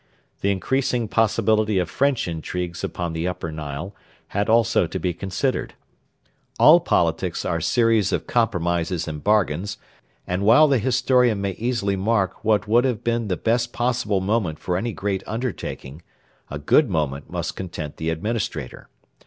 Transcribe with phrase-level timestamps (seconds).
[0.39, 3.93] The increasing possibility of French intrigues upon the Upper Nile
[4.29, 5.75] had also to be considered.
[6.57, 9.77] All politics are series of compromises and bargains,
[10.25, 14.57] and while the historian may easily mark what would have been the best possible moment
[14.57, 16.01] for any great undertaking,
[16.49, 18.89] a good moment must content the administrator.